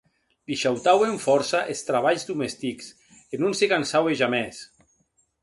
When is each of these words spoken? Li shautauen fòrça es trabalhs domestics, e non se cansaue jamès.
Li 0.51 0.55
shautauen 0.61 1.19
fòrça 1.25 1.61
es 1.73 1.83
trabalhs 1.89 2.25
domestics, 2.31 2.89
e 3.33 3.43
non 3.45 3.53
se 3.61 3.71
cansaue 3.77 4.19
jamès. 4.25 4.65